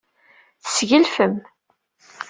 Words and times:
Tesgelfem. 0.63 1.35